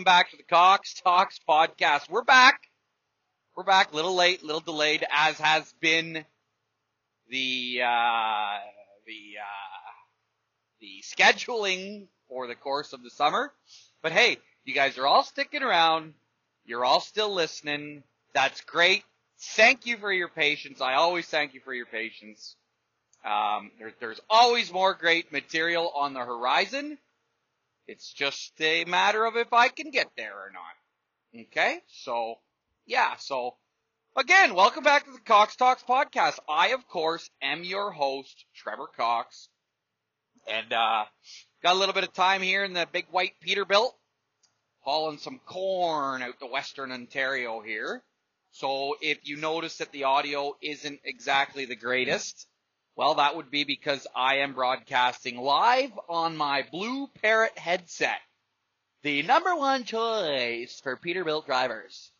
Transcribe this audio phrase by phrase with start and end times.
[0.00, 2.08] Welcome back to the Cox Talks podcast.
[2.08, 2.62] We're back.
[3.54, 3.92] We're back.
[3.92, 6.24] A little late, little delayed, as has been
[7.28, 8.58] the uh,
[9.06, 9.90] the uh,
[10.80, 13.52] the scheduling for the course of the summer.
[14.00, 16.14] But hey, you guys are all sticking around.
[16.64, 18.02] You're all still listening.
[18.32, 19.04] That's great.
[19.38, 20.80] Thank you for your patience.
[20.80, 22.56] I always thank you for your patience.
[23.22, 26.96] Um, there, there's always more great material on the horizon.
[27.90, 31.42] It's just a matter of if I can get there or not.
[31.48, 31.80] Okay?
[31.88, 32.36] So,
[32.86, 33.56] yeah, so,
[34.16, 36.38] again, welcome back to the Cox Talks podcast.
[36.48, 39.48] I, of course, am your host, Trevor Cox.
[40.46, 41.06] And, uh,
[41.64, 43.90] got a little bit of time here in the big white Peterbilt,
[44.82, 48.04] hauling some corn out to Western Ontario here.
[48.52, 52.46] So if you notice that the audio isn't exactly the greatest,
[52.96, 58.20] well, that would be because I am broadcasting live on my Blue Parrot headset.
[59.02, 62.10] The number one choice for Peterbilt drivers.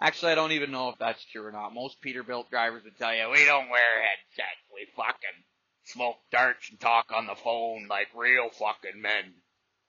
[0.00, 1.72] Actually, I don't even know if that's true or not.
[1.72, 4.64] Most Peterbilt drivers would tell you, we don't wear headsets.
[4.74, 5.44] We fucking
[5.84, 9.34] smoke darts and talk on the phone like real fucking men.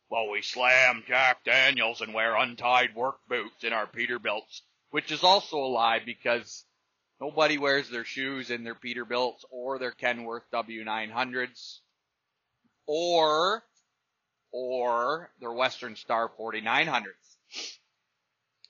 [0.09, 5.23] Well, we slam Jack Daniels and wear untied work boots in our Peterbilts, which is
[5.23, 6.64] also a lie because
[7.19, 11.79] nobody wears their shoes in their Peterbilts or their Kenworth W900s
[12.87, 13.63] or
[14.51, 17.03] or their Western Star 4900s.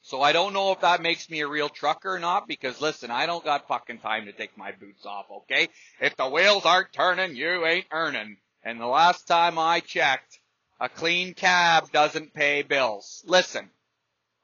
[0.01, 3.11] So I don't know if that makes me a real trucker or not because listen,
[3.11, 5.69] I don't got fucking time to take my boots off, okay?
[5.99, 8.37] If the wheels aren't turning, you ain't earning.
[8.63, 10.39] And the last time I checked,
[10.79, 13.23] a clean cab doesn't pay bills.
[13.25, 13.69] Listen,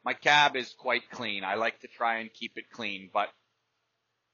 [0.03, 1.43] my cab is quite clean.
[1.43, 3.30] I like to try and keep it clean, but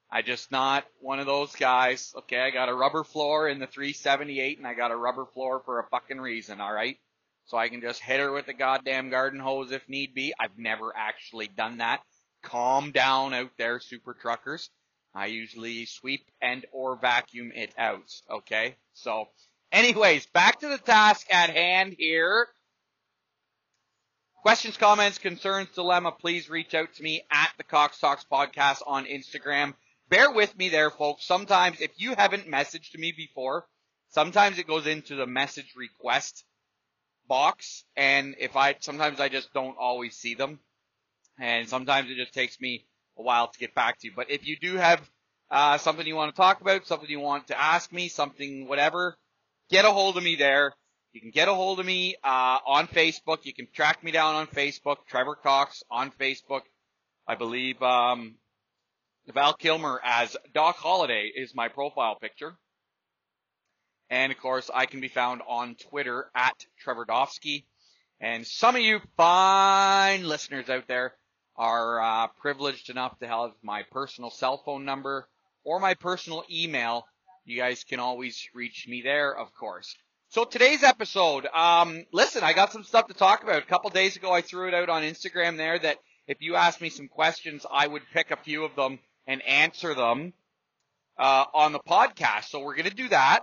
[0.10, 2.14] I just not one of those guys.
[2.18, 5.62] Okay, I got a rubber floor in the 378 and I got a rubber floor
[5.66, 6.98] for a fucking reason, alright?
[7.46, 10.34] So I can just hit her with the goddamn garden hose if need be.
[10.40, 12.02] I've never actually done that.
[12.42, 14.70] Calm down out there, super truckers.
[15.14, 18.76] I usually sweep and or vacuum it out, okay?
[18.94, 19.30] So,
[19.72, 22.48] anyways, back to the task at hand here.
[24.44, 29.06] Questions, comments, concerns, dilemma, please reach out to me at the Cox Talks podcast on
[29.06, 29.74] Instagram
[30.10, 31.26] bear with me there, folks.
[31.26, 33.66] Sometimes if you haven't messaged me before,
[34.10, 36.44] sometimes it goes into the message request
[37.28, 40.60] box, and if I sometimes I just don't always see them,
[41.40, 42.86] and sometimes it just takes me
[43.18, 44.14] a while to get back to you.
[44.16, 45.02] But if you do have
[45.52, 49.18] uh, something you want to talk about, something you want to ask me, something whatever,
[49.70, 50.74] get a hold of me there.
[51.14, 53.40] You can get a hold of me uh, on Facebook.
[53.44, 56.62] You can track me down on Facebook, Trevor Cox on Facebook.
[57.28, 58.36] I believe um,
[59.34, 62.58] Val Kilmer as Doc Holliday is my profile picture.
[64.10, 67.66] And of course, I can be found on Twitter at Trevor Dofsky.
[68.22, 71.14] And some of you fine listeners out there
[71.58, 75.28] are uh, privileged enough to have my personal cell phone number
[75.66, 77.06] or my personal email.
[77.44, 79.94] You guys can always reach me there, of course.
[80.30, 83.62] So today's episode, um, listen, I got some stuff to talk about.
[83.62, 86.82] A couple days ago, I threw it out on Instagram there that if you asked
[86.82, 90.34] me some questions, I would pick a few of them and answer them
[91.18, 92.46] uh, on the podcast.
[92.46, 93.42] So we're gonna do that.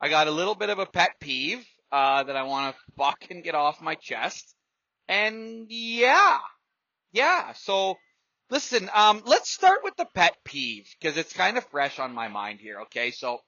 [0.00, 3.42] I got a little bit of a pet peeve uh, that I want to fucking
[3.42, 4.54] get off my chest,
[5.08, 6.38] and yeah,
[7.12, 7.52] yeah.
[7.52, 7.96] So
[8.50, 12.28] listen, um, let's start with the pet peeve because it's kind of fresh on my
[12.28, 12.80] mind here.
[12.82, 13.38] Okay, so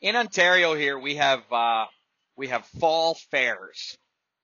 [0.00, 1.86] in Ontario here we have uh,
[2.36, 3.96] we have fall fairs.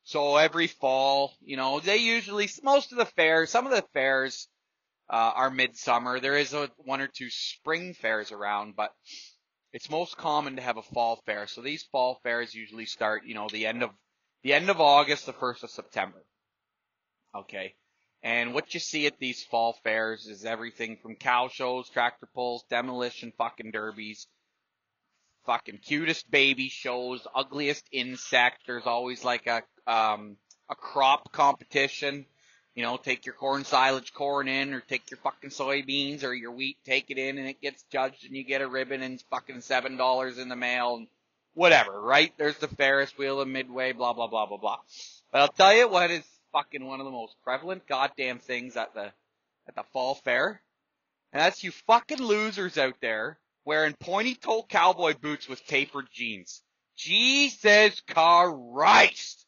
[0.07, 4.49] So every fall, you know, they usually most of the fairs, some of the fairs
[5.11, 6.21] uh, our midsummer.
[6.21, 8.93] There is a, one or two spring fairs around, but
[9.73, 11.47] it's most common to have a fall fair.
[11.47, 13.91] So these fall fairs usually start, you know, the end of
[14.43, 16.23] the end of August, the first of September.
[17.35, 17.75] Okay.
[18.23, 22.65] And what you see at these fall fairs is everything from cow shows, tractor pulls,
[22.71, 24.27] demolition fucking derbies,
[25.45, 28.63] fucking cutest baby shows, ugliest insect.
[28.67, 30.37] There's always like a um
[30.71, 32.25] a crop competition
[32.75, 36.51] you know, take your corn silage corn in or take your fucking soybeans or your
[36.51, 39.25] wheat, take it in and it gets judged and you get a ribbon and it's
[39.31, 41.07] fucking seven dollars in the mail and
[41.55, 42.33] whatever, right?
[42.37, 44.79] There's the Ferris wheel of Midway, blah, blah, blah, blah, blah.
[45.31, 48.93] But I'll tell you what is fucking one of the most prevalent goddamn things at
[48.95, 49.13] the,
[49.69, 50.61] at the fall fair.
[51.33, 56.63] And that's you fucking losers out there wearing pointy toe cowboy boots with tapered jeans.
[56.97, 59.47] Jesus Christ!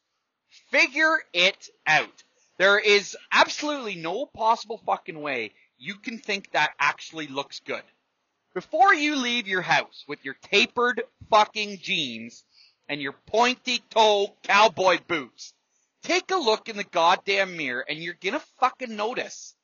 [0.71, 2.23] Figure it out.
[2.57, 7.83] There is absolutely no possible fucking way you can think that actually looks good.
[8.55, 12.43] Before you leave your house with your tapered fucking jeans
[12.89, 15.53] and your pointy toe cowboy boots,
[16.01, 19.55] take a look in the goddamn mirror and you're gonna fucking notice.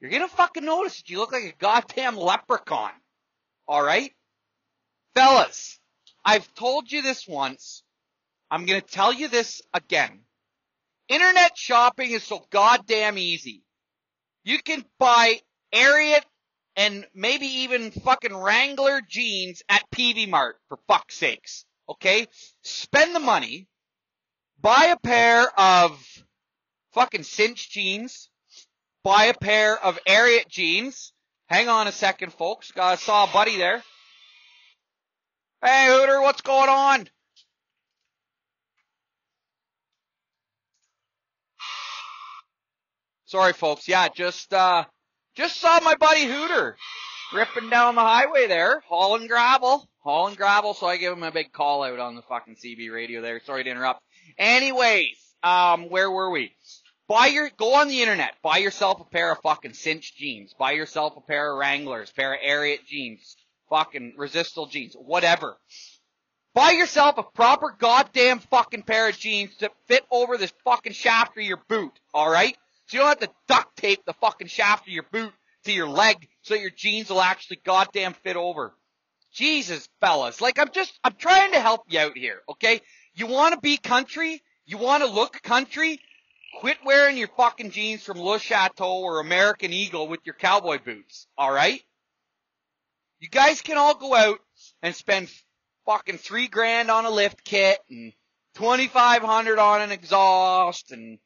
[0.00, 2.90] You're gonna fucking notice that you look like a goddamn leprechaun.
[3.68, 4.12] Alright?
[5.14, 5.78] Fellas,
[6.24, 7.84] I've told you this once.
[8.50, 10.24] I'm gonna tell you this again.
[11.10, 13.64] Internet shopping is so goddamn easy.
[14.44, 15.40] You can buy
[15.74, 16.22] Ariat
[16.76, 21.64] and maybe even fucking Wrangler jeans at Peavey Mart, for fuck's sakes.
[21.88, 22.28] Okay?
[22.62, 23.66] Spend the money,
[24.60, 26.00] buy a pair of
[26.92, 28.30] fucking cinch jeans,
[29.02, 31.12] buy a pair of Ariat jeans.
[31.46, 32.70] Hang on a second, folks.
[32.76, 33.82] I saw a buddy there.
[35.60, 37.08] Hey, Hooter, what's going on?
[43.30, 43.86] Sorry, folks.
[43.86, 44.82] Yeah, just uh,
[45.36, 46.76] just saw my buddy Hooter
[47.32, 50.74] ripping down the highway there, hauling gravel, hauling gravel.
[50.74, 53.40] So I give him a big call out on the fucking CB radio there.
[53.44, 54.02] Sorry to interrupt.
[54.36, 56.50] Anyways, um, where were we?
[57.06, 60.72] Buy your, go on the internet, buy yourself a pair of fucking cinch jeans, buy
[60.72, 63.36] yourself a pair of Wranglers, pair of Ariat jeans,
[63.68, 65.56] fucking resistal jeans, whatever.
[66.52, 71.38] Buy yourself a proper goddamn fucking pair of jeans to fit over this fucking shaft
[71.38, 72.56] of your boot, alright?
[72.90, 75.32] So you don't have to duct tape the fucking shaft of your boot
[75.62, 78.74] to your leg so your jeans will actually goddamn fit over.
[79.32, 80.40] Jesus, fellas.
[80.40, 82.80] Like, I'm just, I'm trying to help you out here, okay?
[83.14, 84.42] You want to be country?
[84.66, 86.00] You want to look country?
[86.58, 91.28] Quit wearing your fucking jeans from Le Chateau or American Eagle with your cowboy boots,
[91.40, 91.80] alright?
[93.20, 94.40] You guys can all go out
[94.82, 95.30] and spend
[95.86, 98.12] fucking three grand on a lift kit and
[98.54, 101.20] 2500 on an exhaust and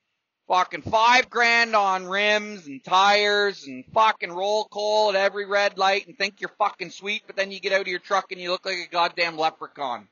[0.49, 6.07] fucking five grand on rims and tires and fucking roll call at every red light
[6.07, 8.51] and think you're fucking sweet, but then you get out of your truck and you
[8.51, 10.09] look like a goddamn leprechaun.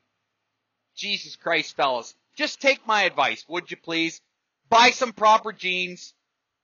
[0.96, 2.14] Jesus Christ, fellas.
[2.36, 4.20] Just take my advice, would you please?
[4.70, 6.14] Buy some proper jeans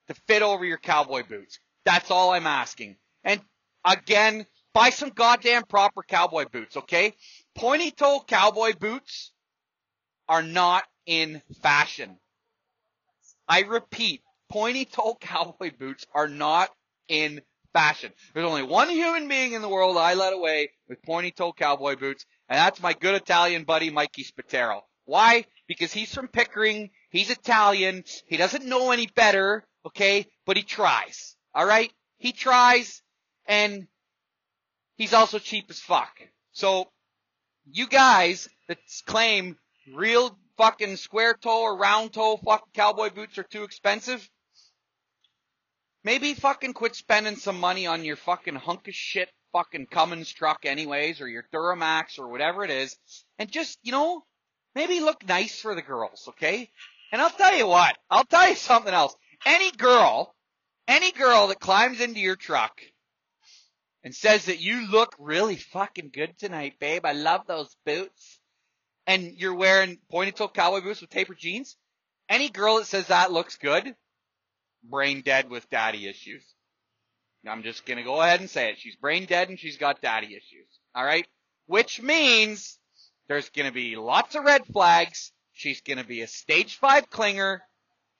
[0.08, 1.58] to fit over your cowboy boots.
[1.84, 2.96] That's all I'm asking.
[3.22, 3.40] And
[3.84, 7.14] again, buy some goddamn proper cowboy boots, okay?
[7.54, 9.32] Pointy toe cowboy boots
[10.28, 12.18] are not in fashion.
[13.48, 16.70] I repeat, pointy toe cowboy boots are not
[17.08, 17.40] in
[17.72, 18.12] fashion.
[18.34, 21.96] There's only one human being in the world I let away with pointy toe cowboy
[21.96, 24.82] boots, and that's my good Italian buddy Mikey Spatero.
[25.04, 25.44] Why?
[25.66, 31.36] Because he's from Pickering, he's Italian, he doesn't know any better, okay, but he tries.
[31.56, 31.92] Alright?
[32.18, 33.02] He tries,
[33.46, 33.86] and
[34.96, 36.20] he's also cheap as fuck.
[36.52, 36.88] So,
[37.70, 39.56] you guys that claim
[39.94, 44.28] real fucking square toe or round toe fucking cowboy boots are too expensive,
[46.04, 50.66] maybe fucking quit spending some money on your fucking hunk of shit fucking Cummins truck
[50.66, 52.96] anyways, or your Duramax or whatever it is,
[53.38, 54.22] and just, you know,
[54.74, 56.68] maybe look nice for the girls, okay?
[57.12, 59.16] And I'll tell you what, I'll tell you something else.
[59.46, 60.34] Any girl,
[60.86, 62.82] any girl that climbs into your truck
[64.04, 68.37] and says that you look really fucking good tonight, babe, I love those boots
[69.08, 71.76] and you're wearing pointed toe cowboy boots with tapered jeans,
[72.28, 73.96] any girl that says that looks good,
[74.84, 76.44] brain dead with daddy issues.
[77.46, 78.78] I'm just gonna go ahead and say it.
[78.78, 80.68] She's brain dead and she's got daddy issues.
[80.96, 81.26] Alright?
[81.66, 82.78] Which means
[83.28, 85.32] there's gonna be lots of red flags.
[85.52, 87.60] She's gonna be a stage five clinger.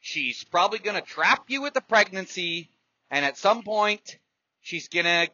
[0.01, 2.71] She's probably gonna trap you with a pregnancy.
[3.11, 4.19] And at some point,
[4.63, 5.29] she's gonna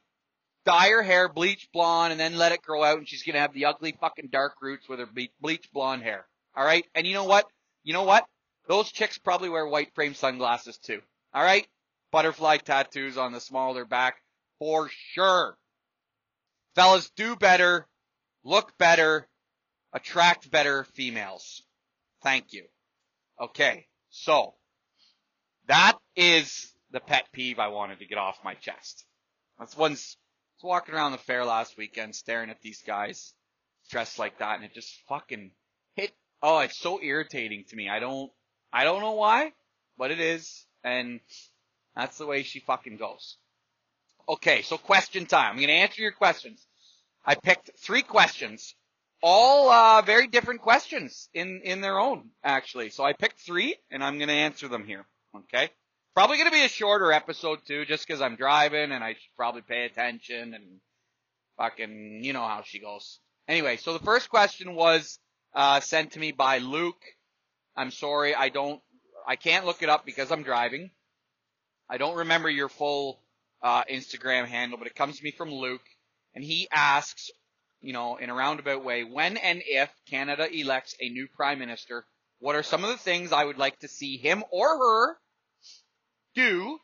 [0.65, 3.53] dye her hair bleach blonde and then let it grow out and she's gonna have
[3.53, 5.09] the ugly fucking dark roots with her
[5.41, 6.27] bleach blonde hair.
[6.57, 6.87] Alright?
[6.95, 7.47] And you know what?
[7.83, 8.27] You know what?
[8.67, 11.01] Those chicks probably wear white frame sunglasses too.
[11.35, 11.69] Alright?
[12.13, 14.17] Butterfly tattoos on the small of their back.
[14.59, 15.59] For sure.
[16.75, 17.87] Fellas, do better.
[18.45, 19.29] Look better.
[19.93, 21.63] Attract better females.
[22.23, 22.65] Thank you.
[23.41, 23.87] Okay.
[24.11, 24.55] So.
[25.67, 29.05] That is the pet peeve I wanted to get off my chest.
[29.59, 30.17] That's one's
[30.65, 33.35] walking around the fair last weekend staring at these guys
[33.91, 35.51] dressed like that and it just fucking
[35.95, 37.89] hit oh it's so irritating to me.
[37.89, 38.33] I don't
[38.73, 39.53] i don't know why
[39.99, 41.21] but it is and
[41.95, 43.37] that's the way she fucking goes.
[44.29, 45.51] Okay so question time.
[45.53, 46.67] I'm going to answer your questions.
[47.25, 48.75] I picked three questions.
[49.23, 52.91] All uh, very different questions in in their own actually.
[52.91, 55.07] So i picked three and i'm going to answer them here
[55.37, 55.71] okay
[56.15, 59.35] Probably going to be a shorter episode too, just because I'm driving and I should
[59.37, 60.81] probably pay attention and
[61.59, 63.19] fucking, you know how she goes.
[63.49, 65.19] Anyway, so the first question was
[65.57, 67.03] uh, sent to me by Luke.
[67.77, 68.81] I'm sorry, I don't,
[69.27, 70.93] I can't look it up because I'm driving.
[71.91, 73.21] I don't remember your full
[73.61, 75.85] uh, Instagram handle, but it comes to me from Luke,
[76.33, 77.33] and he asks,
[77.81, 82.07] you know, in a roundabout way, when and if Canada elects a new prime minister,
[82.39, 85.17] what are some of the things I would like to see him or her
[86.35, 86.79] do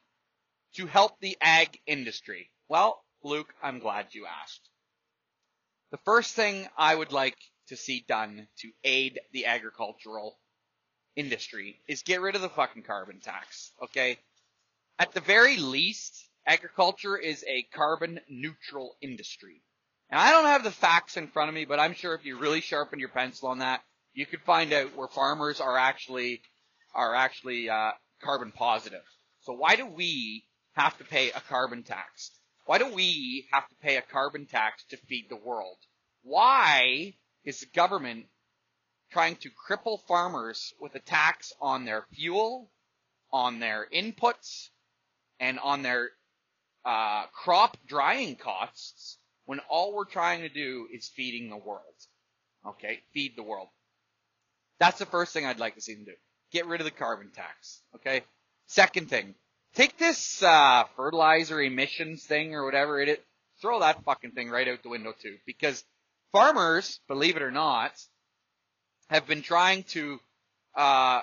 [0.75, 2.51] to help the ag industry?
[2.69, 4.69] Well, Luke, I'm glad you asked.
[5.91, 7.37] The first thing I would like
[7.69, 10.39] to see done to aid the agricultural
[11.17, 14.19] industry is get rid of the fucking carbon tax, okay?
[14.99, 19.63] At the very least, agriculture is a carbon neutral industry.
[20.11, 22.39] And I don't have the facts in front of me, but I'm sure if you
[22.39, 26.43] really sharpen your pencil on that, you could find out where farmers are actually
[26.95, 27.93] are actually uh,
[28.23, 29.05] carbon positive.
[29.43, 32.31] So why do we have to pay a carbon tax?
[32.67, 35.77] Why do we have to pay a carbon tax to feed the world?
[36.23, 38.27] Why is the government
[39.11, 42.71] trying to cripple farmers with a tax on their fuel,
[43.33, 44.69] on their inputs,
[45.41, 46.11] and on their
[46.85, 51.83] uh, crop drying costs when all we're trying to do is feeding the world.
[52.67, 53.69] Okay, feed the world.
[54.79, 56.13] That's the first thing I'd like to see them do.
[56.53, 57.81] Get rid of the carbon tax.
[57.97, 58.23] Okay.
[58.71, 59.35] Second thing,
[59.75, 63.19] take this uh, fertilizer emissions thing or whatever it is,
[63.61, 65.85] throw that fucking thing right out the window too, because
[66.31, 67.91] farmers, believe it or not,
[69.09, 70.21] have been trying to
[70.77, 71.21] uh,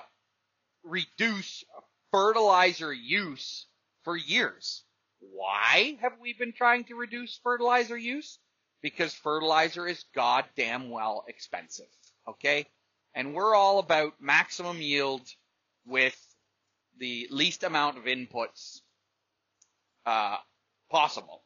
[0.84, 1.64] reduce
[2.10, 3.64] fertilizer use
[4.04, 4.84] for years.
[5.20, 8.38] Why have we been trying to reduce fertilizer use?
[8.82, 11.88] Because fertilizer is goddamn well expensive.
[12.28, 12.66] Okay?
[13.14, 15.22] And we're all about maximum yield
[15.86, 16.27] with
[16.98, 18.80] the least amount of inputs
[20.06, 20.36] uh,
[20.90, 21.42] possible.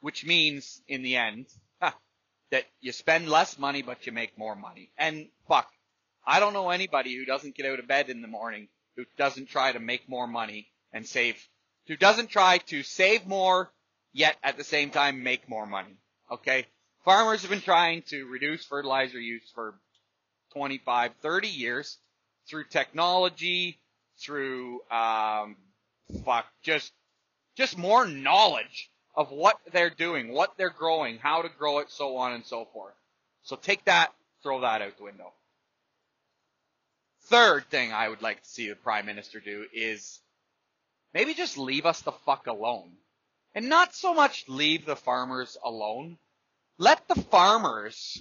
[0.00, 1.46] Which means, in the end,
[2.50, 4.90] that you spend less money but you make more money.
[4.96, 5.68] And fuck,
[6.26, 9.48] I don't know anybody who doesn't get out of bed in the morning who doesn't
[9.48, 11.36] try to make more money and save
[11.86, 13.70] who doesn't try to save more,
[14.12, 15.96] yet at the same time make more money.
[16.30, 16.66] Okay?
[17.04, 19.74] Farmers have been trying to reduce fertilizer use for
[20.52, 21.98] 25, 30 years
[22.48, 23.80] through technology,
[24.18, 25.56] through, um,
[26.24, 26.92] fuck, just,
[27.56, 32.16] just more knowledge of what they're doing, what they're growing, how to grow it, so
[32.16, 32.94] on and so forth.
[33.42, 35.32] So take that, throw that out the window.
[37.26, 40.20] Third thing I would like to see the Prime Minister do is
[41.14, 42.90] maybe just leave us the fuck alone.
[43.54, 46.18] And not so much leave the farmers alone.
[46.76, 48.20] Let the farmers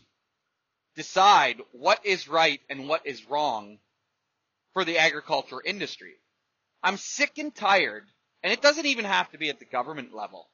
[0.96, 3.80] decide what is right and what is wrong
[4.74, 6.14] for the agriculture industry.
[6.82, 8.04] I'm sick and tired,
[8.44, 10.50] and it doesn't even have to be at the government level.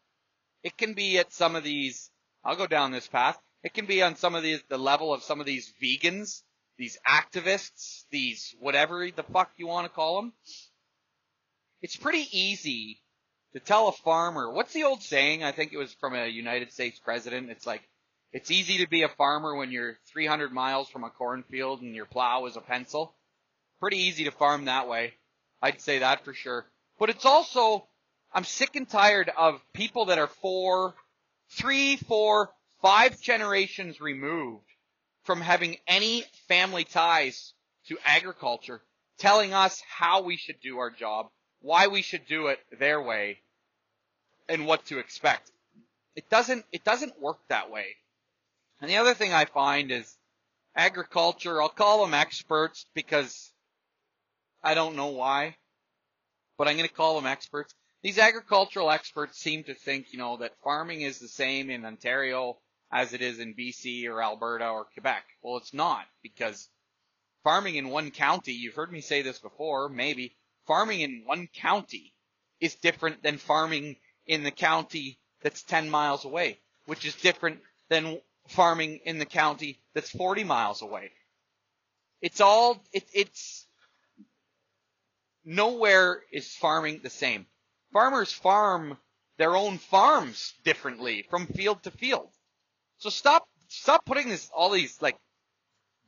[0.64, 2.12] It can be at some of these,
[2.44, 3.38] I'll go down this path.
[3.64, 6.44] It can be on some of these, the level of some of these vegans,
[6.78, 10.34] these activists, these whatever the fuck you want to call them
[11.82, 13.02] it's pretty easy
[13.54, 15.44] to tell a farmer, what's the old saying?
[15.44, 17.50] I think it was from a United States president.
[17.50, 17.82] It's like,
[18.32, 22.06] it's easy to be a farmer when you're 300 miles from a cornfield and your
[22.06, 23.16] plow is a pencil.
[23.80, 25.14] Pretty easy to farm that way.
[25.62, 26.66] I'd say that for sure.
[27.00, 27.88] But it's also,
[28.34, 30.96] I'm sick and tired of people that are four,
[31.50, 32.50] three, four,
[32.82, 34.66] five generations removed
[35.24, 37.54] from having any family ties
[37.88, 38.82] to agriculture
[39.18, 41.30] telling us how we should do our job
[41.62, 43.40] why we should do it their way
[44.48, 45.52] and what to expect.
[46.16, 47.96] It doesn't, it doesn't work that way.
[48.82, 50.18] And the other thing I find is
[50.76, 53.52] agriculture, I'll call them experts because
[54.64, 55.56] I don't know why,
[56.58, 57.74] but I'm going to call them experts.
[58.02, 62.58] These agricultural experts seem to think, you know, that farming is the same in Ontario
[62.92, 65.24] as it is in BC or Alberta or Quebec.
[65.42, 66.70] Well, it's not because
[67.44, 70.36] farming in one county, you've heard me say this before, maybe,
[70.66, 72.14] farming in one county
[72.60, 78.20] is different than farming in the county that's 10 miles away, which is different than
[78.48, 81.12] farming in the county that's 40 miles away.
[82.22, 83.66] It's all, it, it's,
[85.46, 87.46] nowhere is farming the same.
[87.94, 88.98] Farmers farm
[89.38, 92.30] their own farms differently from field to field.
[92.98, 95.18] So stop, stop putting this, all these like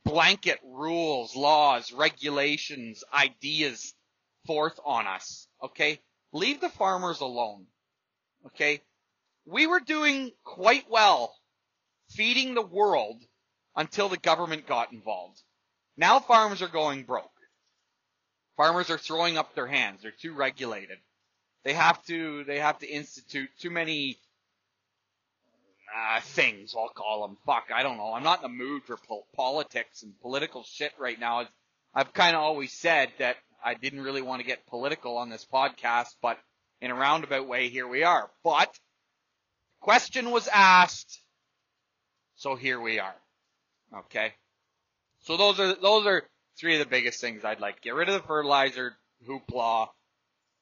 [0.04, 3.94] blanket rules, laws, regulations, ideas
[4.46, 5.48] forth on us.
[5.62, 6.00] Okay?
[6.32, 7.66] Leave the farmers alone.
[8.46, 8.82] Okay?
[9.46, 11.34] We were doing quite well
[12.10, 13.22] feeding the world
[13.74, 15.40] until the government got involved.
[15.96, 17.31] Now farms are going broke.
[18.62, 20.02] Farmers are throwing up their hands.
[20.02, 20.98] They're too regulated.
[21.64, 24.18] They have to, they have to institute too many
[25.92, 27.38] uh, things, I'll call them.
[27.44, 28.12] Fuck, I don't know.
[28.12, 31.48] I'm not in the mood for po- politics and political shit right now.
[31.92, 35.44] I've kind of always said that I didn't really want to get political on this
[35.44, 36.38] podcast, but
[36.80, 38.30] in a roundabout way, here we are.
[38.44, 38.78] But
[39.80, 41.20] question was asked,
[42.36, 43.16] so here we are.
[43.92, 44.34] Okay.
[45.22, 46.22] So those are those are
[46.62, 47.82] Three of the biggest things I'd like.
[47.82, 48.94] Get rid of the fertilizer
[49.28, 49.88] hoopla.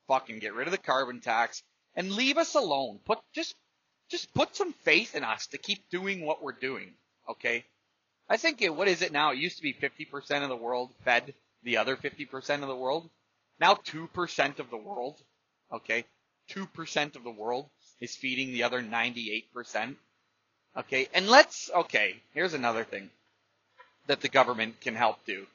[0.08, 1.62] Fucking get rid of the carbon tax
[1.94, 3.00] and leave us alone.
[3.04, 3.54] Put just
[4.08, 6.94] just put some faith in us to keep doing what we're doing.
[7.28, 7.66] Okay?
[8.30, 9.32] I think it, what is it now?
[9.32, 13.10] It used to be 50% of the world fed the other 50% of the world.
[13.60, 15.20] Now 2% of the world,
[15.70, 16.06] okay?
[16.48, 17.68] 2% of the world
[18.00, 19.96] is feeding the other 98%.
[20.78, 21.08] Okay?
[21.12, 23.10] And let's, okay, here's another thing
[24.06, 25.46] that the government can help do,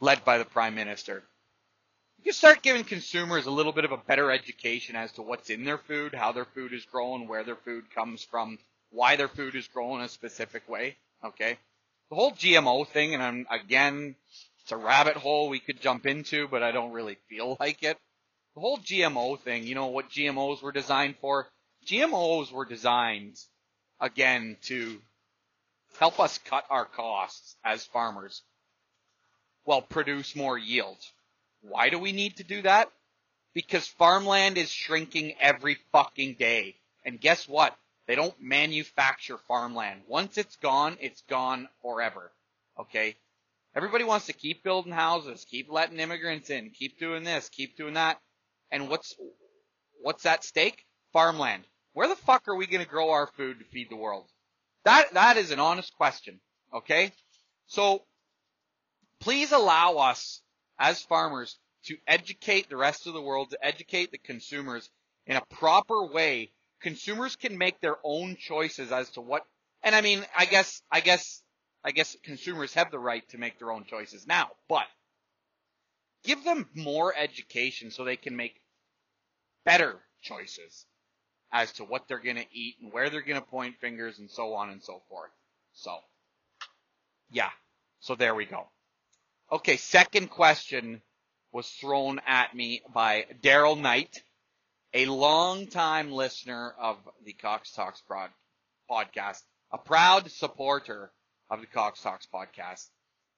[0.00, 1.22] led by the Prime Minister.
[2.22, 5.64] You start giving consumers a little bit of a better education as to what's in
[5.64, 8.58] their food, how their food is grown, where their food comes from,
[8.90, 10.96] why their food is grown in a specific way.
[11.22, 11.58] Okay?
[12.10, 14.16] The whole GMO thing, and I'm, again,
[14.62, 17.98] it's a rabbit hole we could jump into, but I don't really feel like it.
[18.54, 21.48] The whole GMO thing, you know what GMOs were designed for?
[21.86, 23.36] GMOs were designed,
[24.00, 24.98] again, to
[25.98, 28.42] help us cut our costs as farmers
[29.64, 30.98] while produce more yield.
[31.62, 32.90] Why do we need to do that?
[33.54, 36.76] Because farmland is shrinking every fucking day.
[37.04, 37.76] And guess what?
[38.06, 40.02] They don't manufacture farmland.
[40.06, 42.30] Once it's gone, it's gone forever.
[42.78, 43.16] Okay?
[43.74, 47.94] Everybody wants to keep building houses, keep letting immigrants in, keep doing this, keep doing
[47.94, 48.20] that.
[48.70, 49.14] And what's
[50.00, 50.84] what's at stake?
[51.12, 51.64] Farmland.
[51.92, 54.26] Where the fuck are we going to grow our food to feed the world?
[54.84, 56.40] That that is an honest question,
[56.72, 57.12] okay?
[57.66, 58.02] So
[59.24, 60.42] please allow us
[60.78, 64.90] as farmers to educate the rest of the world, to educate the consumers
[65.26, 66.50] in a proper way.
[66.82, 69.42] Consumers can make their own choices as to what
[69.82, 71.42] and I mean, I guess I guess
[71.82, 74.86] I guess consumers have the right to make their own choices now, but
[76.24, 78.60] give them more education so they can make
[79.64, 80.84] better choices
[81.50, 84.30] as to what they're going to eat and where they're going to point fingers and
[84.30, 85.30] so on and so forth.
[85.72, 85.96] So,
[87.30, 87.50] yeah.
[88.00, 88.66] So there we go.
[89.52, 91.02] Okay, second question
[91.52, 94.22] was thrown at me by Daryl Knight,
[94.94, 98.02] a longtime listener of the Cox Talks
[98.90, 101.12] podcast, a proud supporter
[101.50, 102.88] of the Cox Talks podcast.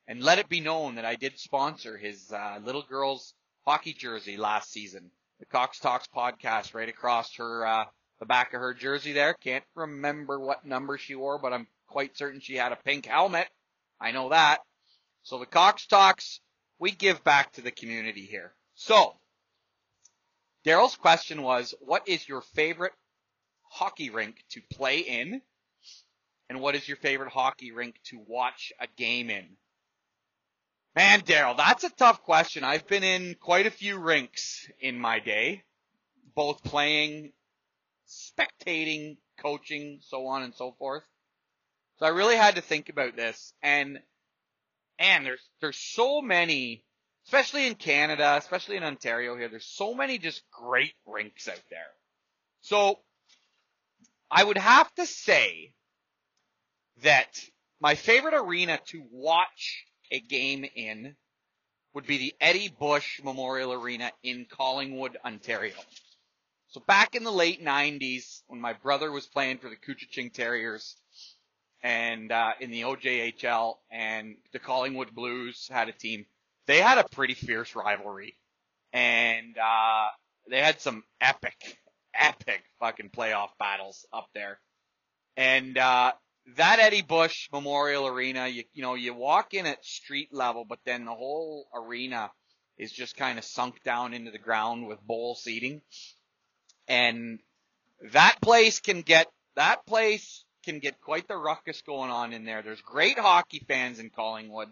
[0.07, 3.35] And let it be known that I did sponsor his uh, little girl's
[3.67, 5.11] hockey jersey last season.
[5.41, 7.85] The Cox Talks podcast right across her uh,
[8.21, 9.35] the back of her jersey there.
[9.35, 13.49] Can't remember what number she wore, but I'm quite certain she had a pink helmet.
[14.01, 14.61] I know that.
[15.27, 16.39] So the Cox Talks,
[16.79, 18.55] we give back to the community here.
[18.77, 19.17] So,
[20.65, 22.93] Daryl's question was, what is your favorite
[23.65, 25.43] hockey rink to play in?
[26.49, 29.49] And what is your favorite hockey rink to watch a game in?
[30.95, 32.63] Man, Daryl, that's a tough question.
[32.63, 35.65] I've been in quite a few rinks in my day,
[36.37, 37.33] both playing
[38.09, 41.03] spectating, coaching, so on and so forth.
[41.99, 43.99] So I really had to think about this and
[44.99, 46.85] and there's there's so many
[47.27, 51.91] especially in Canada, especially in Ontario here, there's so many just great rinks out there.
[52.61, 53.01] So
[54.31, 55.73] I would have to say
[57.03, 57.39] that
[57.81, 61.17] my favorite arena to watch a game in
[61.95, 65.75] would be the Eddie Bush Memorial Arena in Collingwood, Ontario.
[66.69, 70.97] So back in the late 90s, when my brother was playing for the Couchiching Terriers
[71.87, 76.27] and uh, in the OJHL, and the Collingwood Blues had a team,
[76.67, 78.37] they had a pretty fierce rivalry,
[78.93, 80.09] and uh,
[80.51, 81.79] they had some epic,
[82.13, 84.59] epic fucking playoff battles up there.
[85.37, 86.11] And uh,
[86.57, 90.81] that Eddie Bush Memorial Arena, you, you know, you walk in at street level, but
[90.85, 92.33] then the whole arena
[92.79, 95.83] is just kind of sunk down into the ground with bowl seating.
[96.89, 97.39] And
[98.13, 102.61] that place can get that place can get quite the ruckus going on in there.
[102.61, 104.69] There's great hockey fans in Collingwood.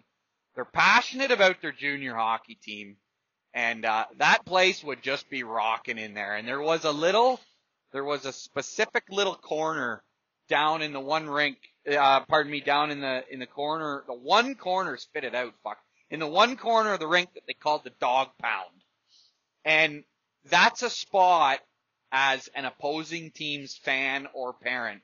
[0.54, 2.96] They're passionate about their junior hockey team,
[3.54, 6.34] and uh, that place would just be rocking in there.
[6.34, 7.40] And there was a little,
[7.92, 10.02] there was a specific little corner
[10.48, 11.58] down in the one rink.
[11.90, 15.54] Uh, pardon me, down in the in the corner, the one corner, spit it out,
[15.62, 15.78] fuck,
[16.10, 18.82] in the one corner of the rink that they called the dog pound,
[19.64, 20.04] and
[20.50, 21.60] that's a spot
[22.10, 25.02] as an opposing team's fan or parent,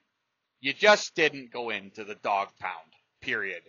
[0.60, 3.62] you just didn't go into the dog pound, period.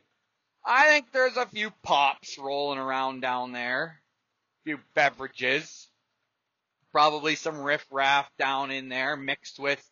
[0.65, 4.01] I think there's a few pops rolling around down there,
[4.62, 5.88] a few beverages,
[6.91, 9.84] probably some riffraff down in there mixed with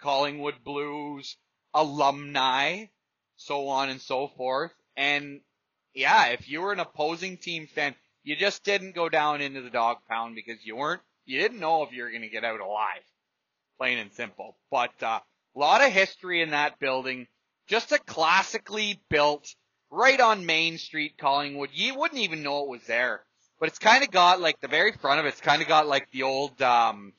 [0.00, 1.36] Collingwood Blues
[1.72, 2.86] alumni,
[3.36, 4.72] so on and so forth.
[4.96, 5.40] And
[5.94, 9.70] yeah, if you were an opposing team fan, you just didn't go down into the
[9.70, 12.60] dog pound because you weren't you didn't know if you were going to get out
[12.60, 13.02] alive.
[13.76, 14.56] Plain and simple.
[14.70, 15.20] But uh,
[15.58, 17.26] a lot of history in that building.
[17.66, 19.54] Just a classically built
[19.90, 21.70] right on Main Street, Collingwood.
[21.72, 23.24] You wouldn't even know it was there.
[23.58, 26.08] But it's kind of got like the very front of it's kind of got like
[26.12, 27.12] the old, um,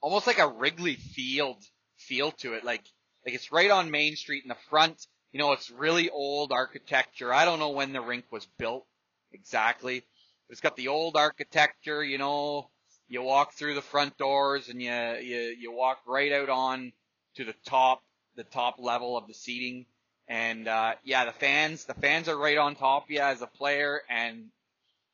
[0.00, 1.62] almost like a Wrigley Field
[1.98, 2.64] feel to it.
[2.64, 2.82] Like,
[3.24, 5.06] like it's right on Main Street in the front.
[5.30, 7.32] You know, it's really old architecture.
[7.32, 8.86] I don't know when the rink was built
[9.32, 10.00] exactly.
[10.48, 12.70] but It's got the old architecture, you know,
[13.06, 16.92] you walk through the front doors and you, you, you walk right out on
[17.36, 18.02] to the top,
[18.36, 19.86] the top level of the seating.
[20.28, 24.02] And, uh, yeah, the fans, the fans are right on top you as a player.
[24.08, 24.46] And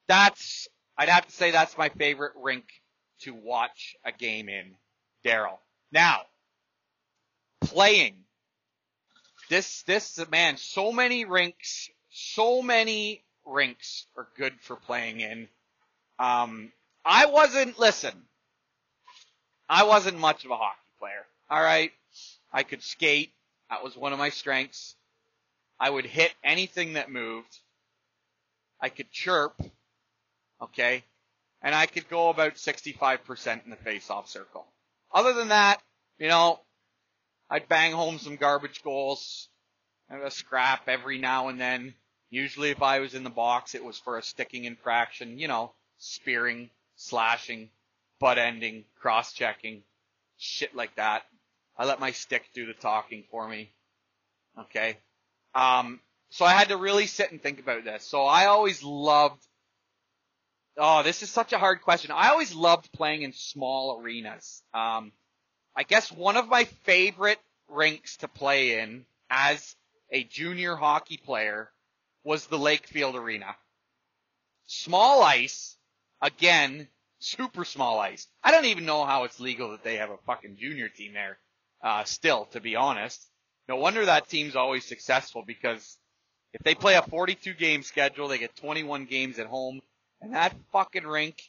[0.08, 2.64] that's, I'd have to say that's my favorite rink
[3.20, 4.74] to watch a game in,
[5.24, 5.58] Daryl.
[5.90, 6.22] Now,
[7.62, 8.16] playing.
[9.48, 15.48] This, this, man, so many rinks, so many rinks are good for playing in.
[16.18, 16.72] Um,
[17.04, 18.12] I wasn't, listen,
[19.68, 21.24] I wasn't much of a hockey player.
[21.50, 21.92] Alright.
[22.52, 23.32] I could skate.
[23.70, 24.96] That was one of my strengths.
[25.78, 27.58] I would hit anything that moved.
[28.80, 29.60] I could chirp.
[30.60, 31.04] Okay.
[31.62, 34.66] And I could go about 65% in the face-off circle.
[35.12, 35.82] Other than that,
[36.18, 36.60] you know,
[37.50, 39.48] I'd bang home some garbage goals.
[40.08, 41.94] Have a scrap every now and then.
[42.30, 45.72] Usually if I was in the box, it was for a sticking infraction, you know,
[45.98, 47.70] spearing, slashing,
[48.18, 49.82] butt ending, cross checking,
[50.36, 51.24] shit like that.
[51.78, 53.72] I let my stick do the talking for me.
[54.58, 54.98] Okay.
[55.54, 58.04] Um, so I had to really sit and think about this.
[58.04, 59.42] So I always loved,
[60.76, 62.10] oh, this is such a hard question.
[62.10, 64.62] I always loved playing in small arenas.
[64.74, 65.12] Um,
[65.74, 69.76] I guess one of my favorite rinks to play in as
[70.10, 71.70] a junior hockey player
[72.24, 73.54] was the Lakefield Arena.
[74.66, 75.76] Small ice,
[76.20, 78.26] again, super small ice.
[78.42, 81.38] I don't even know how it's legal that they have a fucking junior team there,
[81.82, 83.24] uh, still, to be honest.
[83.68, 85.98] No wonder that team's always successful because
[86.52, 89.80] if they play a 42 game schedule, they get 21 games at home,
[90.20, 91.42] and that fucking rink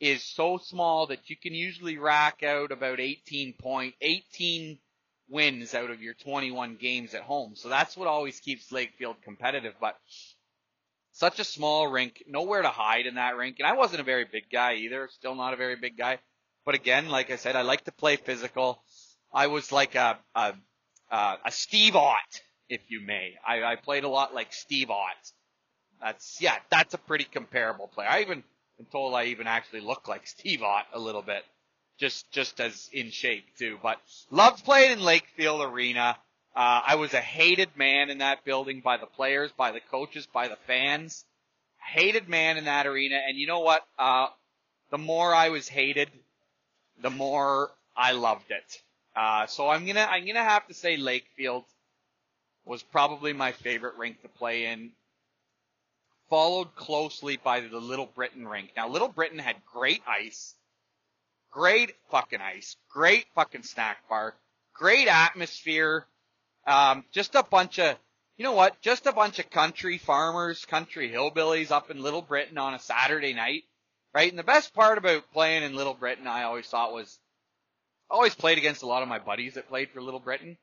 [0.00, 4.78] is so small that you can usually rack out about 18 point, 18
[5.28, 7.54] wins out of your 21 games at home.
[7.56, 9.74] So that's what always keeps Lakefield competitive.
[9.80, 9.96] But
[11.12, 13.56] such a small rink, nowhere to hide in that rink.
[13.58, 16.18] And I wasn't a very big guy either, still not a very big guy.
[16.64, 18.82] But again, like I said, I like to play physical.
[19.32, 20.54] I was like a, a,
[21.10, 23.34] a Steve Ott, if you may.
[23.46, 25.32] I, I played a lot like Steve Ott.
[26.00, 28.08] That's, yeah, that's a pretty comparable player.
[28.08, 28.42] I even
[28.76, 31.44] been told I even actually look like Steve Ott a little bit
[31.98, 33.78] just just as in shape too.
[33.82, 33.98] But
[34.30, 36.16] loved playing in Lakefield Arena.
[36.56, 40.26] Uh, I was a hated man in that building by the players, by the coaches,
[40.32, 41.24] by the fans.
[41.92, 43.82] Hated man in that arena, and you know what?
[43.98, 44.26] Uh,
[44.90, 46.10] the more I was hated,
[47.00, 48.82] the more I loved it.
[49.18, 51.64] Uh, so I'm gonna I'm gonna have to say Lakefield
[52.64, 54.92] was probably my favorite rink to play in.
[56.30, 58.72] Followed closely by the Little Britain rink.
[58.76, 60.54] Now Little Britain had great ice
[61.50, 62.76] Great fucking ice.
[62.90, 64.34] Great fucking snack bar.
[64.74, 66.06] Great atmosphere.
[66.66, 67.96] Um, just a bunch of,
[68.36, 68.80] you know what?
[68.80, 73.32] Just a bunch of country farmers, country hillbillies up in Little Britain on a Saturday
[73.32, 73.64] night,
[74.14, 74.30] right?
[74.30, 77.18] And the best part about playing in Little Britain, I always thought was,
[78.10, 80.56] always played against a lot of my buddies that played for Little Britain,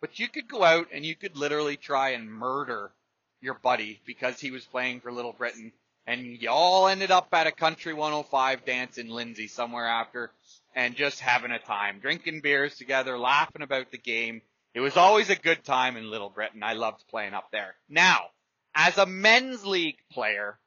[0.00, 2.92] but you could go out and you could literally try and murder
[3.40, 5.72] your buddy because he was playing for Little Britain
[6.06, 10.30] and you all ended up at a country 105 dance in Lindsay somewhere after
[10.74, 14.42] and just having a time, drinking beers together, laughing about the game.
[14.74, 16.62] It was always a good time in Little Britain.
[16.62, 17.74] I loved playing up there.
[17.88, 18.26] Now,
[18.74, 20.58] as a men's league player,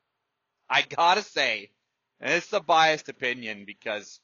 [0.69, 1.69] I gotta say,
[2.19, 4.19] and is a biased opinion because,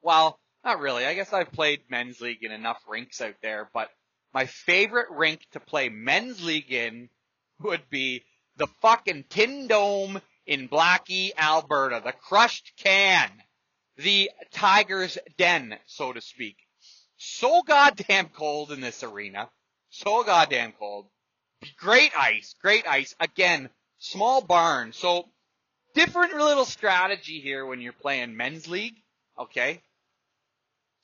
[0.00, 1.06] well, not really.
[1.06, 3.88] I guess I've played men's league in enough rinks out there, but
[4.34, 7.08] my favorite rink to play men's league in
[7.60, 8.24] would be
[8.56, 12.02] the fucking Tin Dome in Blackie, Alberta.
[12.04, 13.30] The crushed can.
[13.96, 16.56] The Tiger's Den, so to speak.
[17.16, 19.50] So goddamn cold in this arena.
[19.90, 21.06] So goddamn cold.
[21.76, 22.54] Great ice.
[22.62, 23.14] Great ice.
[23.18, 24.92] Again, small barn.
[24.92, 25.28] So
[25.94, 28.94] different little strategy here when you're playing men's league.
[29.38, 29.82] Okay.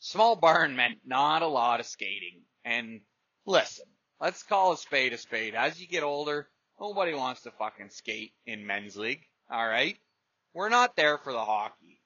[0.04, 2.42] Small barn meant not a lot of skating.
[2.64, 3.00] And
[3.46, 3.86] listen,
[4.20, 5.54] let's call a spade a spade.
[5.54, 6.48] As you get older,
[6.80, 9.22] Nobody wants to fucking skate in men's league.
[9.50, 9.96] All right.
[10.52, 12.00] We're not there for the hockey.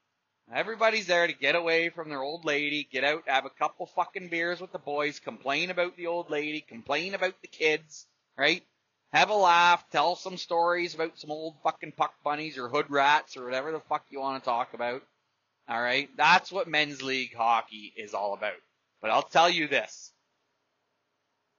[0.52, 4.28] Everybody's there to get away from their old lady, get out, have a couple fucking
[4.28, 8.06] beers with the boys, complain about the old lady, complain about the kids,
[8.36, 8.62] right?
[9.12, 13.36] Have a laugh, tell some stories about some old fucking puck bunnies or hood rats
[13.36, 15.02] or whatever the fuck you want to talk about.
[15.68, 16.08] All right.
[16.16, 18.54] That's what men's league hockey is all about.
[19.02, 20.12] But I'll tell you this.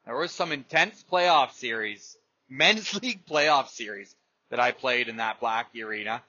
[0.05, 2.17] There was some intense playoff series
[2.49, 4.15] men's league playoff series
[4.49, 6.23] that I played in that Blackie arena.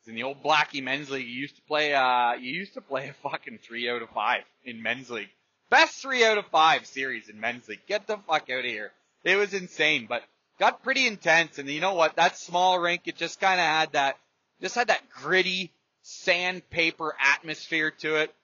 [0.00, 2.80] It's In the old Blackie men's league, you used to play, uh, you used to
[2.80, 5.30] play a fucking three out of five in men's league.
[5.70, 7.86] Best three out of five series in men's league.
[7.88, 8.92] Get the fuck out of here.
[9.24, 10.22] It was insane, but
[10.58, 11.58] got pretty intense.
[11.58, 12.16] And you know what?
[12.16, 14.16] That small rink, it just kind of had that,
[14.60, 18.34] just had that gritty sandpaper atmosphere to it.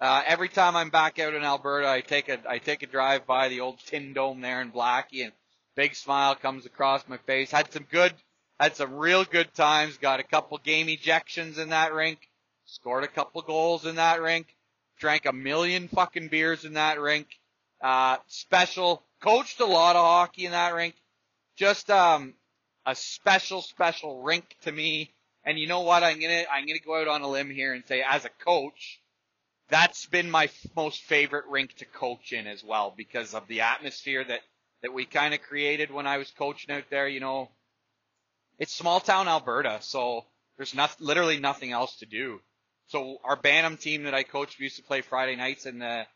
[0.00, 3.26] Uh, every time I'm back out in Alberta, I take a I take a drive
[3.26, 5.32] by the old Tin Dome there in Blackie, and
[5.76, 7.50] big smile comes across my face.
[7.50, 8.14] Had some good,
[8.58, 9.98] had some real good times.
[9.98, 12.18] Got a couple game ejections in that rink.
[12.64, 14.54] Scored a couple goals in that rink.
[14.98, 17.26] Drank a million fucking beers in that rink.
[17.82, 19.02] Uh, special.
[19.20, 20.94] Coached a lot of hockey in that rink.
[21.56, 22.32] Just um,
[22.86, 25.12] a special, special rink to me.
[25.44, 26.02] And you know what?
[26.02, 29.00] I'm gonna I'm gonna go out on a limb here and say, as a coach
[29.70, 33.62] that's been my f- most favorite rink to coach in as well because of the
[33.62, 34.40] atmosphere that
[34.82, 37.08] that we kind of created when I was coaching out there.
[37.08, 37.50] You know,
[38.58, 40.24] it's small town Alberta, so
[40.56, 42.40] there's not literally nothing else to do.
[42.88, 46.06] So our Bantam team that I coached we used to play Friday nights, and the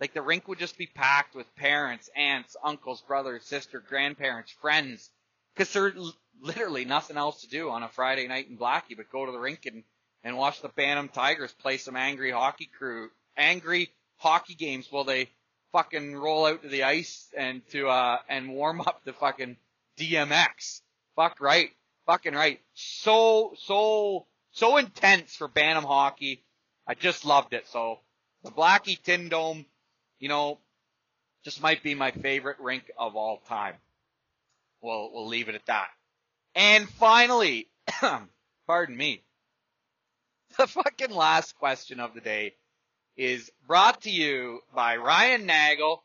[0.00, 5.10] like the rink would just be packed with parents, aunts, uncles, brothers, sister, grandparents, friends,
[5.54, 9.26] because there's literally nothing else to do on a Friday night in Blackie but go
[9.26, 9.82] to the rink and
[10.24, 15.28] and watch the Bantam Tigers play some angry hockey crew, angry hockey games while they
[15.72, 19.56] fucking roll out to the ice and to, uh, and warm up the fucking
[19.98, 20.80] DMX.
[21.16, 21.70] Fuck right.
[22.06, 22.60] Fucking right.
[22.74, 26.44] So, so, so intense for Bantam hockey.
[26.86, 27.66] I just loved it.
[27.68, 28.00] So
[28.42, 29.66] the Blackie Tin Dome,
[30.18, 30.58] you know,
[31.44, 33.74] just might be my favorite rink of all time.
[34.80, 35.88] We'll, we'll leave it at that.
[36.58, 37.68] And finally,
[38.66, 39.22] pardon me,
[40.56, 42.56] the fucking last question of the day
[43.16, 46.02] is brought to you by Ryan Nagel.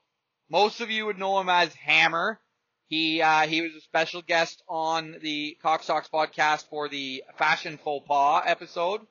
[0.52, 2.40] Most of you would know him as Hammer.
[2.88, 7.80] He uh, he was a special guest on the Cox Talks podcast for the Fashion
[7.84, 9.02] Faux Pas episode,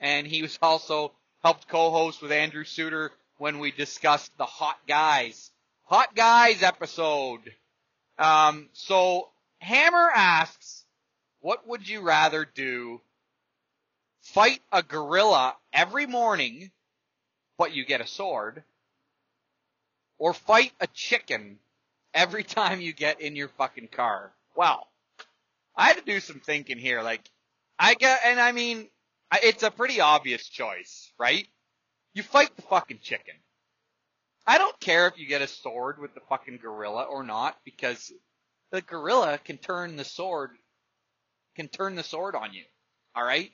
[0.00, 1.12] and he was also
[1.44, 5.52] helped co-host with Andrew Suter when we discussed the Hot Guys
[5.84, 7.54] Hot Guys episode.
[8.18, 9.31] Um, so
[9.62, 10.84] Hammer asks,
[11.38, 13.00] what would you rather do
[14.22, 16.72] fight a gorilla every morning,
[17.58, 18.64] but you get a sword,
[20.18, 21.60] or fight a chicken
[22.12, 24.32] every time you get in your fucking car.
[24.56, 24.88] Well,
[25.76, 27.00] I had to do some thinking here.
[27.02, 27.22] Like,
[27.78, 28.88] I get, and I mean,
[29.44, 31.46] it's a pretty obvious choice, right?
[32.14, 33.36] You fight the fucking chicken.
[34.44, 38.12] I don't care if you get a sword with the fucking gorilla or not, because
[38.72, 40.50] the gorilla can turn the sword,
[41.54, 42.64] can turn the sword on you.
[43.16, 43.52] Alright?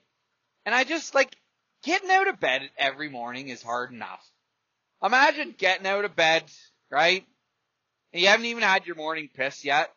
[0.64, 1.36] And I just like
[1.82, 4.24] getting out of bed every morning is hard enough.
[5.02, 6.44] Imagine getting out of bed,
[6.90, 7.26] right?
[8.12, 9.92] And you haven't even had your morning piss yet.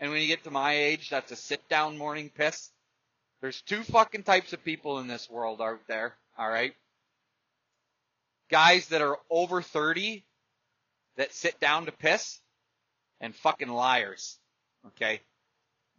[0.00, 2.70] And when you get to my age, that's a sit down morning piss.
[3.40, 6.74] There's two fucking types of people in this world out there, alright?
[8.48, 10.24] Guys that are over 30
[11.16, 12.40] that sit down to piss
[13.20, 14.38] and fucking liars.
[14.88, 15.20] Okay?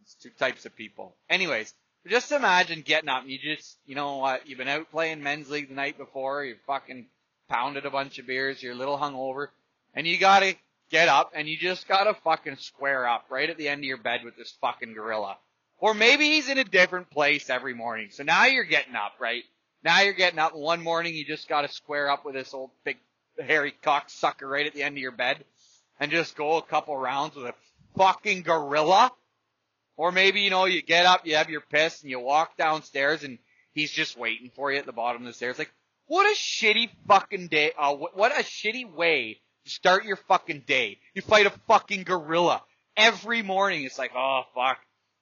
[0.02, 1.14] It's two types of people.
[1.30, 1.72] Anyways,
[2.06, 5.48] just imagine getting up and you just, you know what, you've been out playing men's
[5.48, 7.06] league the night before, you fucking
[7.48, 9.48] pounded a bunch of beers, you're a little hungover,
[9.94, 10.54] and you gotta
[10.90, 13.96] get up and you just gotta fucking square up right at the end of your
[13.96, 15.38] bed with this fucking gorilla.
[15.78, 18.08] Or maybe he's in a different place every morning.
[18.10, 19.42] So now you're getting up, right?
[19.82, 22.98] Now you're getting up one morning you just gotta square up with this old big
[23.40, 25.44] hairy cocksucker right at the end of your bed
[25.98, 27.54] and just go a couple rounds with a
[27.96, 29.12] fucking gorilla.
[29.96, 33.22] Or maybe, you know, you get up, you have your piss, and you walk downstairs,
[33.22, 33.38] and
[33.74, 35.58] he's just waiting for you at the bottom of the stairs.
[35.58, 35.72] Like,
[36.06, 40.98] what a shitty fucking day, uh, what a shitty way to start your fucking day.
[41.14, 42.62] You fight a fucking gorilla.
[42.96, 44.78] Every morning, it's like, oh fuck,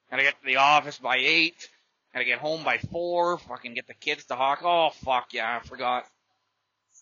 [0.09, 1.69] gotta get to the office by eight,
[2.13, 5.65] gotta get home by four, fucking get the kids to hawk, oh fuck, yeah, I
[5.65, 6.05] forgot.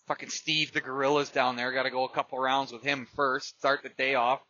[0.06, 3.82] Fucking Steve the gorilla's down there, gotta go a couple rounds with him first, start
[3.82, 4.40] the day off.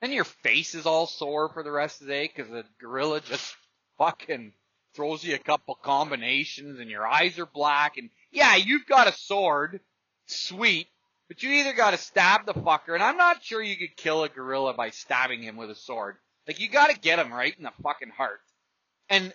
[0.00, 3.20] Then your face is all sore for the rest of the day because the gorilla
[3.20, 3.56] just
[3.98, 4.52] fucking
[4.94, 9.12] throws you a couple combinations and your eyes are black and yeah, you've got a
[9.12, 9.80] sword,
[10.26, 10.88] sweet,
[11.28, 14.28] but you either gotta stab the fucker and I'm not sure you could kill a
[14.28, 16.16] gorilla by stabbing him with a sword.
[16.46, 18.40] Like you gotta get him right in the fucking heart.
[19.08, 19.32] And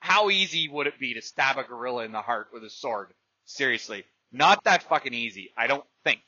[0.00, 3.08] how easy would it be to stab a gorilla in the heart with a sword?
[3.44, 4.04] Seriously.
[4.32, 6.20] Not that fucking easy, I don't think.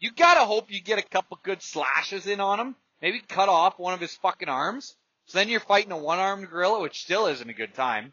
[0.00, 2.76] You gotta hope you get a couple good slashes in on him.
[3.00, 4.96] Maybe cut off one of his fucking arms.
[5.26, 8.12] So then you're fighting a one-armed gorilla, which still isn't a good time,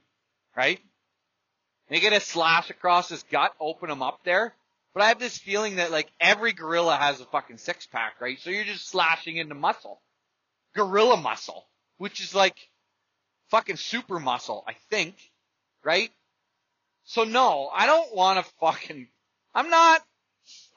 [0.55, 0.79] right?
[1.89, 4.53] You get a slash across his gut, open him up there.
[4.93, 8.39] But I have this feeling that like every gorilla has a fucking six pack, right?
[8.39, 10.01] So you're just slashing into muscle.
[10.75, 11.65] gorilla muscle,
[11.97, 12.69] which is like
[13.49, 15.15] fucking super muscle, I think,
[15.83, 16.11] right?
[17.05, 19.07] So no, I don't want to fucking,
[19.55, 20.01] I'm not,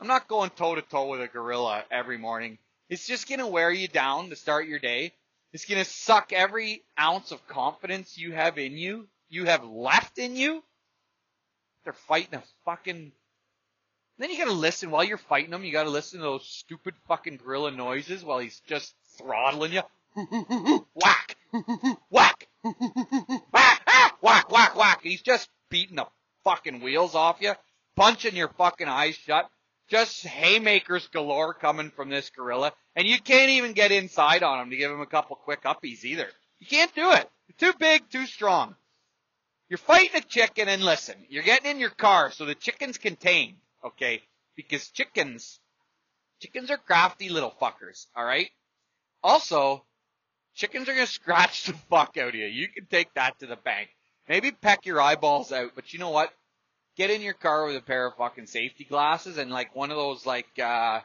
[0.00, 2.56] I'm not going toe to toe with a gorilla every morning.
[2.88, 5.12] It's just gonna wear you down to start your day.
[5.52, 10.36] It's gonna suck every ounce of confidence you have in you, you have left in
[10.36, 10.64] you.
[11.84, 13.12] They're fighting a fucking
[14.16, 15.64] then you gotta listen while you're fighting him.
[15.64, 19.82] You gotta listen to those stupid fucking gorilla noises while he's just throttling you.
[20.94, 22.48] whack, whack, whack,
[23.54, 25.00] ah, ah, whack, whack, whack.
[25.02, 26.06] He's just beating the
[26.44, 27.52] fucking wheels off you,
[27.96, 29.48] punching your fucking eyes shut.
[29.90, 34.70] Just haymakers galore coming from this gorilla, and you can't even get inside on him
[34.70, 36.28] to give him a couple quick uppies either.
[36.60, 37.28] You can't do it.
[37.48, 38.76] You're too big, too strong.
[39.68, 43.56] You're fighting a chicken, and listen, you're getting in your car, so the chicken's contained,
[43.84, 44.22] okay?
[44.54, 45.58] Because chickens,
[46.40, 48.50] chickens are crafty little fuckers, alright?
[49.24, 49.84] Also,
[50.54, 52.46] chickens are gonna scratch the fuck out of you.
[52.46, 53.88] You can take that to the bank.
[54.28, 56.32] Maybe peck your eyeballs out, but you know what?
[56.96, 59.96] Get in your car with a pair of fucking safety glasses and like one of
[59.96, 61.00] those like uh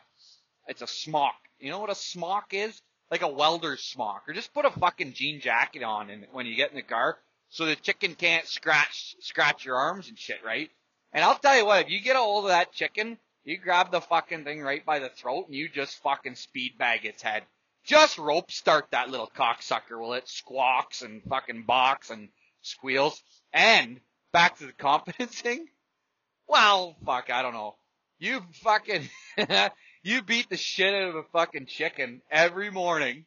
[0.67, 1.36] it's a smock.
[1.60, 2.82] You know what a smock is?
[3.12, 4.24] Like a welder's smock.
[4.28, 7.17] Or just put a fucking jean jacket on and when you get in the car
[7.50, 10.69] so the chicken can't scratch scratch your arms and shit, right?
[11.13, 13.91] And I'll tell you what, if you get a hold of that chicken, you grab
[13.91, 17.43] the fucking thing right by the throat and you just fucking speed bag its head.
[17.86, 22.30] Just rope start that little cocksucker while it squawks and fucking box and
[22.63, 23.21] squeals.
[23.54, 24.02] And
[24.34, 25.67] back to the confidence thing.
[26.48, 27.76] Well, fuck, I don't know.
[28.20, 29.10] You fucking,
[30.04, 33.26] you beat the shit out of a fucking chicken every morning.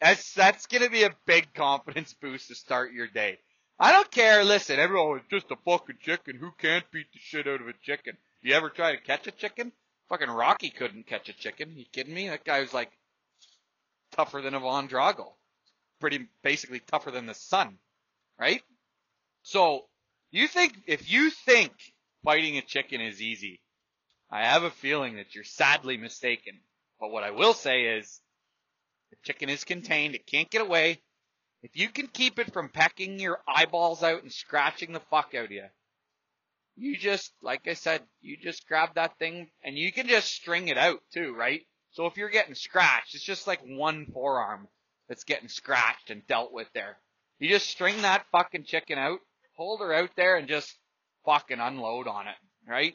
[0.00, 3.38] That's, that's gonna be a big confidence boost to start your day.
[3.80, 6.36] I don't care, listen, everyone, it's just a fucking chicken.
[6.36, 8.16] Who can't beat the shit out of a chicken?
[8.42, 9.72] You ever try to catch a chicken?
[10.08, 11.76] Fucking Rocky couldn't catch a chicken.
[11.76, 12.28] You kidding me?
[12.28, 12.90] That guy was like
[14.12, 15.32] tougher than Ivan Drago.
[16.00, 17.78] Pretty basically tougher than the sun
[18.38, 18.62] right?
[19.42, 19.86] So,
[20.30, 21.72] you think, if you think
[22.24, 23.60] fighting a chicken is easy,
[24.30, 26.60] I have a feeling that you're sadly mistaken.
[27.00, 28.20] But what I will say is,
[29.10, 31.00] the chicken is contained, it can't get away.
[31.62, 35.46] If you can keep it from pecking your eyeballs out and scratching the fuck out
[35.46, 35.64] of you,
[36.76, 40.68] you just, like I said, you just grab that thing and you can just string
[40.68, 41.62] it out too, right?
[41.90, 44.68] So if you're getting scratched, it's just like one forearm
[45.08, 46.98] that's getting scratched and dealt with there.
[47.40, 49.18] You just string that fucking chicken out,
[49.58, 50.74] hold her out there, and just
[51.26, 52.94] fucking unload on it, right?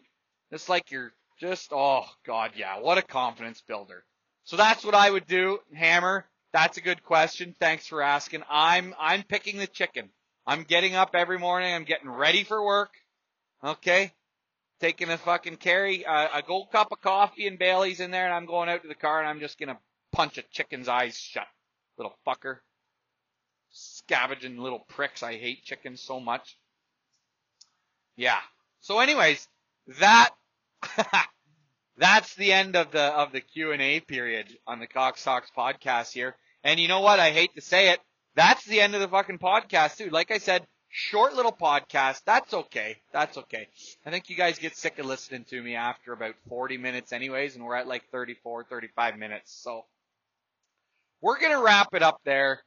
[0.50, 4.04] It's like you're just, oh god, yeah, what a confidence builder.
[4.46, 6.26] So that's what I would do, Hammer.
[6.52, 7.56] That's a good question.
[7.60, 8.44] Thanks for asking.
[8.50, 10.10] I'm, I'm picking the chicken.
[10.46, 11.74] I'm getting up every morning.
[11.74, 12.92] I'm getting ready for work.
[13.64, 14.14] Okay.
[14.80, 18.34] Taking a fucking carry, uh, a gold cup of coffee and Bailey's in there and
[18.34, 19.80] I'm going out to the car and I'm just gonna
[20.12, 21.48] punch a chicken's eyes shut.
[21.98, 22.58] Little fucker
[24.08, 25.24] scavenging little pricks.
[25.24, 26.58] I hate chickens so much.
[28.16, 28.40] Yeah.
[28.82, 29.48] So anyways,
[30.00, 30.30] that
[31.98, 35.52] that's the end of the of the Q and A period on the Cox Talks
[35.58, 36.36] podcast here.
[36.64, 37.20] And you know what?
[37.20, 38.00] I hate to say it.
[38.36, 40.10] That's the end of the fucking podcast, too.
[40.10, 42.22] Like I said, short little podcast.
[42.26, 42.98] That's okay.
[43.12, 43.68] That's okay.
[44.06, 47.56] I think you guys get sick of listening to me after about 40 minutes anyways,
[47.56, 49.54] and we're at like 34, 35 minutes.
[49.62, 49.86] So
[51.22, 52.62] we're going to wrap it up there.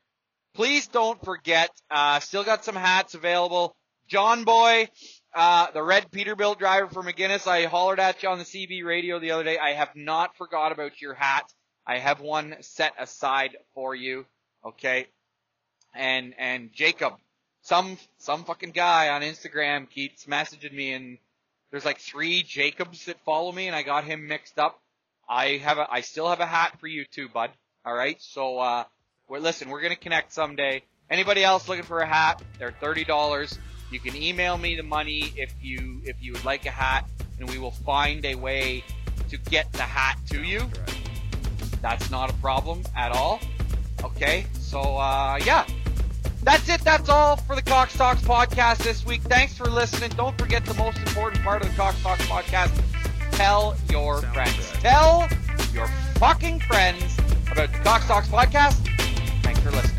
[0.57, 3.77] Please don't forget, uh, still got some hats available.
[4.09, 4.88] John Boy,
[5.35, 9.19] uh, the red Peterbilt driver for McGinnis, I hollered at you on the CB radio
[9.19, 9.59] the other day.
[9.59, 11.53] I have not forgot about your hat.
[11.87, 14.25] I have one set aside for you.
[14.64, 15.09] Okay.
[15.95, 17.12] And, and Jacob,
[17.61, 21.19] some, some fucking guy on Instagram keeps messaging me and
[21.71, 24.81] there's like three Jacobs that follow me and I got him mixed up.
[25.29, 27.51] I have a, I still have a hat for you too, bud.
[27.87, 28.22] Alright.
[28.22, 28.85] So, uh,
[29.29, 30.83] well, listen, we're gonna connect someday.
[31.11, 32.43] Anybody else looking for a hat?
[32.59, 33.59] They're thirty dollars.
[33.91, 37.09] You can email me the money if you if you would like a hat,
[37.39, 38.85] and we will find a way
[39.31, 40.62] to get the hat to you.
[41.83, 43.41] That's not a problem at all.
[44.05, 45.66] Okay, so uh, yeah,
[46.43, 46.81] that's it.
[46.83, 49.22] That's all for the Cox Talks podcast this week.
[49.22, 50.11] Thanks for listening.
[50.11, 52.81] Don't forget the most important part of the Cox Talks podcast:
[53.33, 54.70] tell your friends.
[54.74, 55.29] Tell
[55.72, 57.16] your fucking friends
[57.51, 58.86] about the Cox Talks podcast
[59.71, 59.95] listening.